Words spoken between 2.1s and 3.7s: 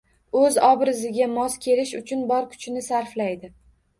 bor kuchini sarflaydi.